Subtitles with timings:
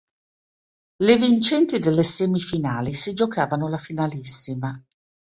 [1.05, 4.83] Le vincenti delle semifinali si giocavano la finalissima.